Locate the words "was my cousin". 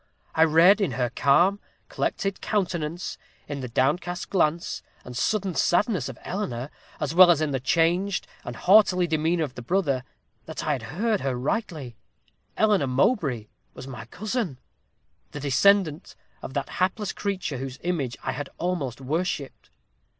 13.75-14.57